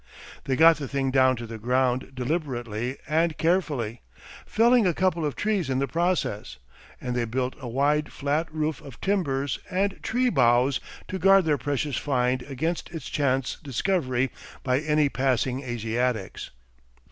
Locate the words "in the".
5.69-5.87